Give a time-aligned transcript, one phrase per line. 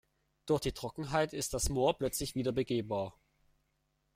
[0.47, 3.19] Durch die Trockenheit ist das Moor plötzlich wieder begehbar.